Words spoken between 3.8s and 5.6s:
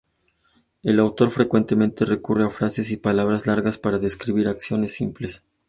describir acciones simples.